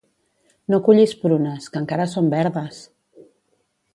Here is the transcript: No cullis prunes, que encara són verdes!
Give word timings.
No 0.73 0.79
cullis 0.87 1.13
prunes, 1.25 1.69
que 1.75 1.79
encara 1.83 2.09
són 2.15 2.33
verdes! 2.35 2.83